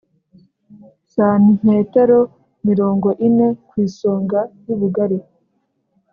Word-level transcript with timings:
santimetero 1.13 2.19
mirongo 2.67 3.07
ine 3.27 3.47
kw'isonga 3.67 4.39
y'ubugari 4.65 5.19